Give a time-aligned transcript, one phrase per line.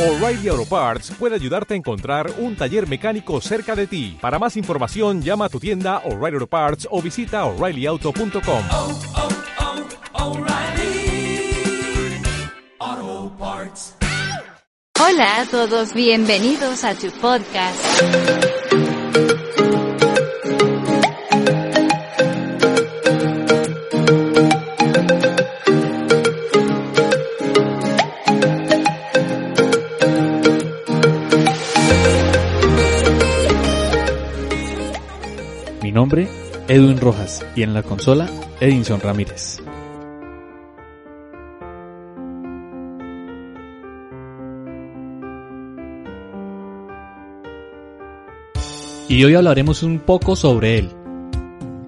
[0.00, 4.16] O'Reilly Auto Parts puede ayudarte a encontrar un taller mecánico cerca de ti.
[4.18, 8.64] Para más información, llama a tu tienda O'Reilly Auto Parts o visita oreillyauto.com.
[8.72, 8.98] oh,
[12.80, 13.94] oh, Parts.
[14.98, 18.69] Hola a todos, bienvenidos a tu podcast.
[36.10, 38.28] Edwin Rojas, y en la consola,
[38.60, 39.58] Edinson Ramírez.
[49.08, 50.90] Y hoy hablaremos un poco sobre él,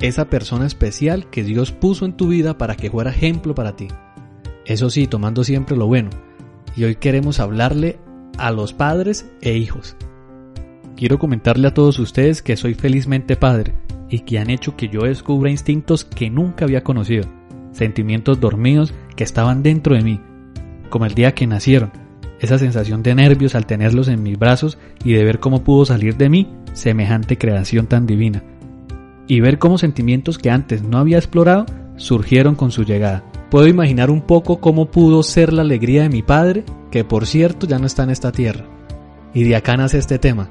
[0.00, 3.88] esa persona especial que Dios puso en tu vida para que fuera ejemplo para ti.
[4.64, 6.10] Eso sí, tomando siempre lo bueno.
[6.76, 7.98] Y hoy queremos hablarle
[8.38, 9.96] a los padres e hijos.
[11.02, 13.74] Quiero comentarle a todos ustedes que soy felizmente padre
[14.08, 17.24] y que han hecho que yo descubra instintos que nunca había conocido,
[17.72, 20.20] sentimientos dormidos que estaban dentro de mí,
[20.90, 21.90] como el día que nacieron,
[22.38, 26.16] esa sensación de nervios al tenerlos en mis brazos y de ver cómo pudo salir
[26.16, 28.44] de mí semejante creación tan divina,
[29.26, 33.24] y ver cómo sentimientos que antes no había explorado surgieron con su llegada.
[33.50, 37.66] Puedo imaginar un poco cómo pudo ser la alegría de mi padre, que por cierto
[37.66, 38.66] ya no está en esta tierra.
[39.34, 40.50] Y de acá nace este tema,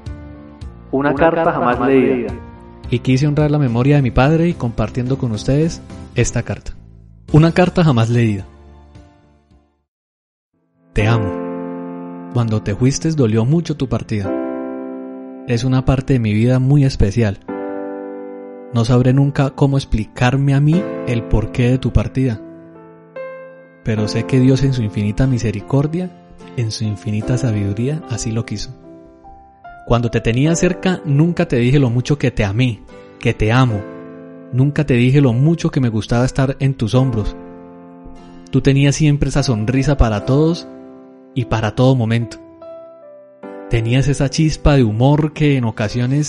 [0.92, 2.32] Una, carta, jamás leída.
[2.90, 5.80] y quise honrar la memoria de mi padre y compartiendo con ustedes
[6.14, 6.72] esta carta.
[7.32, 8.44] Una carta jamás leída.
[10.92, 12.30] Te amo.
[12.34, 14.30] Cuando te fuiste dolió mucho tu partida.
[15.48, 17.38] Es una parte de mi vida muy especial.
[18.74, 22.40] No sabré nunca cómo explicarme a mí el porqué de tu partida.
[23.82, 26.10] Pero sé que Dios en su infinita misericordia,
[26.58, 28.81] en su infinita sabiduría, así lo quiso.
[29.86, 32.82] Cuando te tenía cerca, nunca te dije lo mucho que te amé,
[33.18, 33.82] que te amo.
[34.52, 37.34] Nunca te dije lo mucho que me gustaba estar en tus hombros.
[38.50, 40.68] Tú tenías siempre esa sonrisa para todos
[41.34, 42.38] y para todo momento.
[43.70, 46.26] Tenías esa chispa de humor que en ocasiones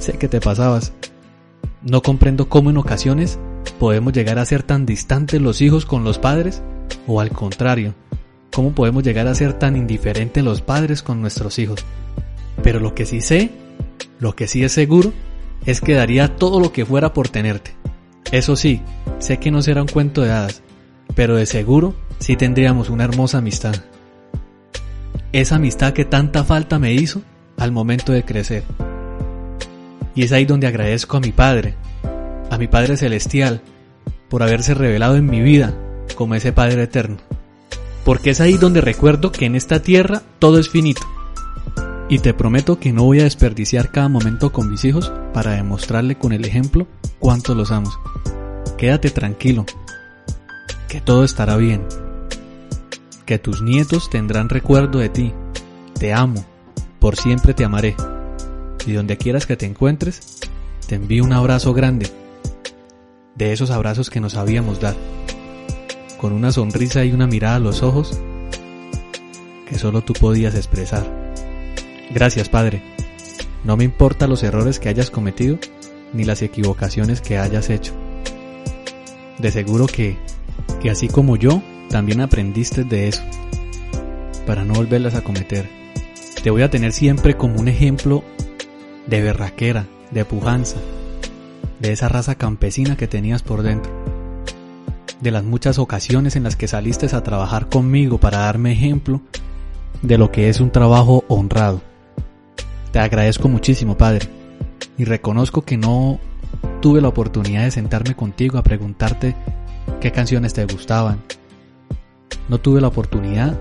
[0.00, 0.92] sé que te pasabas.
[1.82, 3.38] No comprendo cómo en ocasiones
[3.78, 6.62] podemos llegar a ser tan distantes los hijos con los padres
[7.06, 7.94] o al contrario,
[8.52, 11.84] cómo podemos llegar a ser tan indiferentes los padres con nuestros hijos.
[12.62, 13.50] Pero lo que sí sé,
[14.18, 15.12] lo que sí es seguro,
[15.64, 17.74] es que daría todo lo que fuera por tenerte.
[18.32, 18.82] Eso sí,
[19.18, 20.62] sé que no será un cuento de hadas,
[21.14, 23.74] pero de seguro sí tendríamos una hermosa amistad.
[25.32, 27.22] Esa amistad que tanta falta me hizo
[27.56, 28.64] al momento de crecer.
[30.14, 31.74] Y es ahí donde agradezco a mi Padre,
[32.50, 33.60] a mi Padre Celestial,
[34.28, 35.74] por haberse revelado en mi vida
[36.14, 37.18] como ese Padre eterno.
[38.04, 41.02] Porque es ahí donde recuerdo que en esta tierra todo es finito.
[42.08, 46.16] Y te prometo que no voy a desperdiciar cada momento con mis hijos para demostrarle
[46.16, 46.86] con el ejemplo
[47.18, 47.90] cuánto los amo.
[48.78, 49.66] Quédate tranquilo,
[50.88, 51.82] que todo estará bien,
[53.24, 55.32] que tus nietos tendrán recuerdo de ti.
[55.98, 56.44] Te amo,
[57.00, 57.96] por siempre te amaré.
[58.86, 60.38] Y donde quieras que te encuentres,
[60.86, 62.08] te envío un abrazo grande,
[63.34, 64.94] de esos abrazos que no sabíamos dar,
[66.18, 68.16] con una sonrisa y una mirada a los ojos
[69.68, 71.25] que solo tú podías expresar.
[72.10, 72.82] Gracias, Padre.
[73.64, 75.58] No me importa los errores que hayas cometido
[76.12, 77.92] ni las equivocaciones que hayas hecho.
[79.38, 80.16] De seguro que,
[80.80, 83.22] que así como yo, también aprendiste de eso,
[84.46, 85.68] para no volverlas a cometer.
[86.42, 88.22] Te voy a tener siempre como un ejemplo
[89.06, 90.78] de berraquera, de pujanza,
[91.80, 93.92] de esa raza campesina que tenías por dentro,
[95.20, 99.20] de las muchas ocasiones en las que saliste a trabajar conmigo para darme ejemplo
[100.02, 101.82] de lo que es un trabajo honrado.
[102.96, 104.26] Te agradezco muchísimo, Padre,
[104.96, 106.18] y reconozco que no
[106.80, 109.36] tuve la oportunidad de sentarme contigo a preguntarte
[110.00, 111.20] qué canciones te gustaban.
[112.48, 113.54] No tuve la oportunidad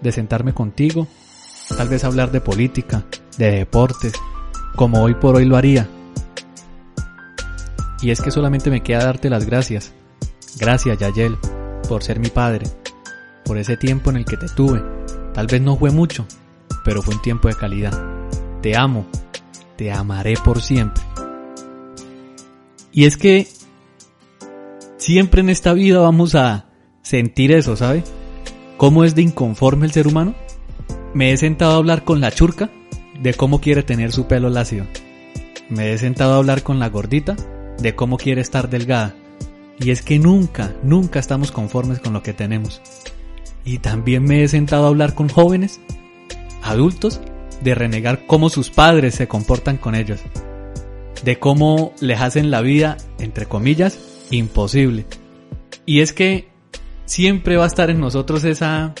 [0.00, 1.08] de sentarme contigo,
[1.76, 3.02] tal vez hablar de política,
[3.36, 4.12] de deportes,
[4.76, 5.88] como hoy por hoy lo haría.
[8.00, 9.92] Y es que solamente me queda darte las gracias.
[10.56, 11.36] Gracias, Yayel,
[11.88, 12.68] por ser mi padre,
[13.44, 14.80] por ese tiempo en el que te tuve.
[15.34, 16.26] Tal vez no fue mucho,
[16.84, 18.19] pero fue un tiempo de calidad.
[18.62, 19.06] Te amo,
[19.76, 21.02] te amaré por siempre.
[22.92, 23.48] Y es que
[24.98, 26.66] siempre en esta vida vamos a
[27.02, 28.04] sentir eso, ¿sabe?
[28.76, 30.34] ¿Cómo es de inconforme el ser humano?
[31.14, 32.70] Me he sentado a hablar con la churca
[33.20, 34.86] de cómo quiere tener su pelo lacio.
[35.68, 37.36] Me he sentado a hablar con la gordita
[37.78, 39.14] de cómo quiere estar delgada.
[39.78, 42.82] Y es que nunca, nunca estamos conformes con lo que tenemos.
[43.64, 45.80] Y también me he sentado a hablar con jóvenes,
[46.62, 47.20] adultos,
[47.60, 50.20] de renegar cómo sus padres se comportan con ellos.
[51.24, 53.98] De cómo les hacen la vida, entre comillas,
[54.30, 55.06] imposible.
[55.84, 56.48] Y es que
[57.04, 58.94] siempre va a estar en nosotros esa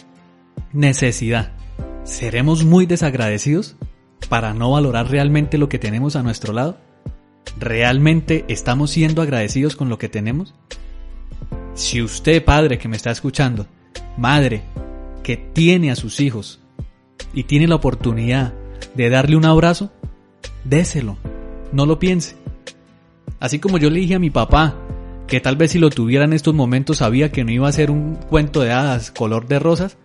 [0.72, 1.52] necesidad.
[2.04, 3.76] ¿Seremos muy desagradecidos
[4.28, 6.78] para no valorar realmente lo que tenemos a nuestro lado?
[7.58, 10.54] ¿Realmente estamos siendo agradecidos con lo que tenemos?
[11.74, 13.66] Si usted, padre que me está escuchando,
[14.16, 14.62] madre
[15.22, 16.59] que tiene a sus hijos
[17.32, 18.52] y tiene la oportunidad
[18.94, 19.90] de darle un abrazo,
[20.64, 21.16] déselo,
[21.72, 22.36] no lo piense.
[23.38, 24.76] Así como yo le dije a mi papá,
[25.26, 27.90] que tal vez si lo tuviera en estos momentos sabía que no iba a ser
[27.90, 29.96] un cuento de hadas color de rosas,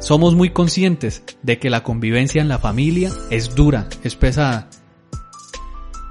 [0.00, 4.68] somos muy conscientes de que la convivencia en la familia es dura, es pesada,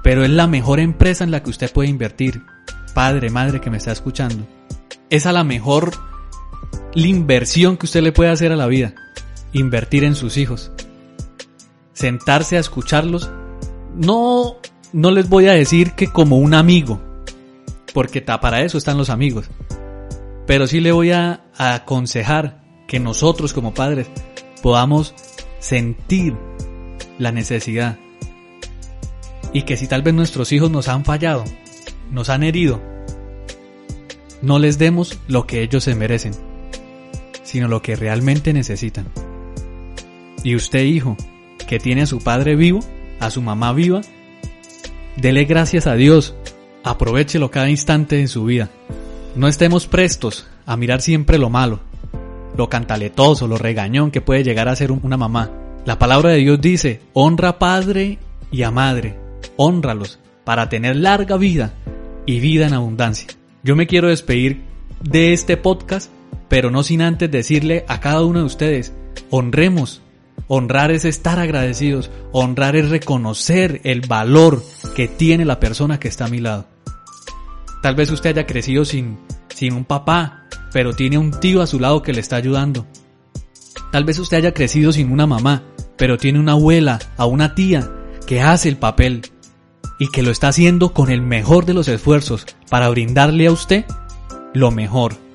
[0.02, 2.42] pero es la mejor empresa en la que usted puede invertir,
[2.94, 4.46] padre, madre que me está escuchando.
[5.10, 5.92] Es a la mejor
[6.94, 8.94] la inversión que usted le puede hacer a la vida,
[9.52, 10.70] invertir en sus hijos.
[11.92, 13.30] Sentarse a escucharlos,
[13.94, 14.56] no,
[14.92, 17.00] no les voy a decir que como un amigo,
[17.92, 19.50] porque para eso están los amigos,
[20.46, 24.08] pero sí le voy a, a aconsejar que nosotros como padres
[24.62, 25.14] podamos
[25.58, 26.36] sentir
[27.18, 27.98] la necesidad
[29.52, 31.44] y que si tal vez nuestros hijos nos han fallado,
[32.10, 32.80] nos han herido,
[34.42, 36.32] no les demos lo que ellos se merecen,
[37.42, 39.06] sino lo que realmente necesitan.
[40.42, 41.16] Y usted, hijo,
[41.66, 42.80] que tiene a su padre vivo,
[43.20, 44.00] a su mamá viva,
[45.16, 46.34] dele gracias a Dios,
[46.84, 48.70] aprovechelo cada instante en su vida.
[49.34, 51.80] No estemos prestos a mirar siempre lo malo,
[52.56, 55.50] lo cantaletoso, lo regañón que puede llegar a ser una mamá.
[55.84, 58.18] La palabra de Dios dice, honra a padre
[58.50, 59.18] y a madre,
[59.56, 61.74] honralos para tener larga vida
[62.26, 63.28] y vida en abundancia.
[63.62, 64.62] Yo me quiero despedir
[65.02, 66.10] de este podcast,
[66.48, 68.94] pero no sin antes decirle a cada uno de ustedes,
[69.30, 70.02] honremos.
[70.46, 74.62] Honrar es estar agradecidos, honrar es reconocer el valor
[74.94, 76.66] que tiene la persona que está a mi lado.
[77.82, 79.18] Tal vez usted haya crecido sin,
[79.54, 82.86] sin un papá, pero tiene un tío a su lado que le está ayudando.
[83.92, 85.62] Tal vez usted haya crecido sin una mamá,
[85.96, 87.90] pero tiene una abuela, a una tía
[88.26, 89.22] que hace el papel
[89.98, 93.84] y que lo está haciendo con el mejor de los esfuerzos para brindarle a usted
[94.54, 95.27] lo mejor.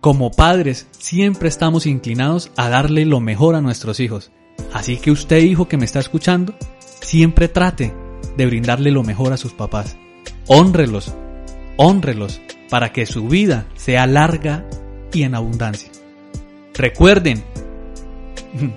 [0.00, 4.30] Como padres siempre estamos inclinados a darle lo mejor a nuestros hijos.
[4.72, 6.54] Así que usted, hijo que me está escuchando,
[7.00, 7.92] siempre trate
[8.36, 9.96] de brindarle lo mejor a sus papás.
[10.46, 11.12] Honrelos,
[11.76, 12.40] honrelos,
[12.70, 14.64] para que su vida sea larga
[15.12, 15.90] y en abundancia.
[16.74, 17.42] Recuerden,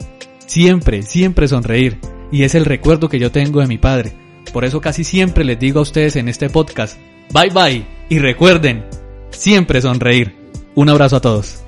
[0.47, 1.99] siempre, siempre sonreír.
[2.31, 4.11] Y es el recuerdo que yo tengo de mi padre.
[4.51, 6.97] Por eso casi siempre les digo a ustedes en este podcast,
[7.31, 8.85] bye bye y recuerden,
[9.29, 10.40] siempre sonreír.
[10.75, 11.61] Un abrazo a todos.